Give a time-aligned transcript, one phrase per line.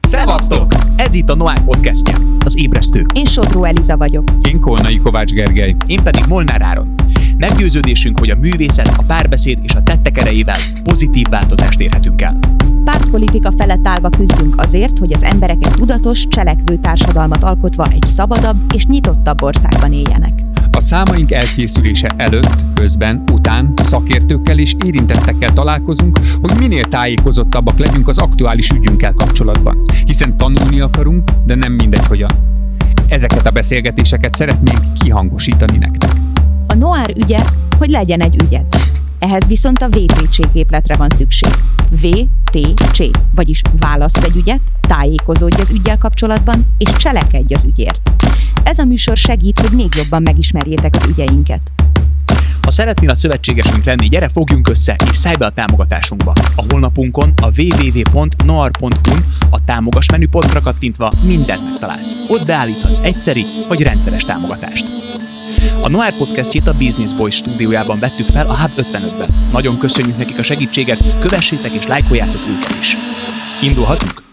[0.00, 0.72] Szevasztok!
[0.96, 2.14] Ez itt a Noir podcastja,
[2.44, 3.06] az ébresztő.
[3.14, 4.24] Én Sodró Eliza vagyok.
[4.48, 5.76] Én Kolnai Kovács Gergely.
[5.86, 6.94] Én pedig Molnár Áron.
[7.36, 12.38] Meggyőződésünk, hogy a művészet, a párbeszéd és a tettek erejével pozitív változást érhetünk el.
[12.84, 18.72] Pártpolitika felett állva küzdünk azért, hogy az emberek egy tudatos, cselekvő társadalmat alkotva egy szabadabb
[18.74, 20.47] és nyitottabb országban éljenek.
[20.70, 28.18] A számaink elkészülése előtt, közben, után szakértőkkel és érintettekkel találkozunk, hogy minél tájékozottabbak legyünk az
[28.18, 29.84] aktuális ügyünkkel kapcsolatban.
[30.04, 32.30] Hiszen tanulni akarunk, de nem mindegy hogyan.
[33.08, 36.12] Ezeket a beszélgetéseket szeretnénk kihangosítani nektek.
[36.66, 37.38] A Noir ügye,
[37.78, 38.66] hogy legyen egy ügyed.
[39.18, 41.50] Ehhez viszont a VTC képletre van szükség.
[42.52, 42.98] VTC,
[43.34, 48.10] vagyis válasz egy ügyet, tájékozódj az ügyel kapcsolatban, és cselekedj az ügyért.
[48.62, 51.60] Ez a műsor segít, hogy még jobban megismerjétek az ügyeinket.
[52.62, 56.32] Ha szeretnél a szövetségesünk lenni, gyere fogjunk össze és szállj be a támogatásunkba.
[56.56, 62.26] A honlapunkon a www.noar.hu-n a támogas menüpontra kattintva mindent megtalálsz.
[62.28, 64.97] Ott beállíthatsz egyszeri vagy rendszeres támogatást.
[65.88, 69.28] A Noir podcastjét a Business Boys stúdiójában vettük fel a Hub 55-ben.
[69.52, 72.96] Nagyon köszönjük nekik a segítséget, kövessétek és lájkoljátok őket is.
[73.62, 74.27] Indulhatunk?